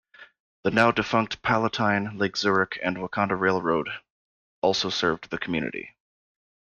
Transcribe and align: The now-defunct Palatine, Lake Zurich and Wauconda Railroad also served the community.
The 0.63 0.71
now-defunct 0.71 1.43
Palatine, 1.43 2.17
Lake 2.17 2.35
Zurich 2.35 2.79
and 2.81 2.97
Wauconda 2.99 3.35
Railroad 3.39 3.87
also 4.63 4.89
served 4.89 5.29
the 5.29 5.37
community. 5.37 5.95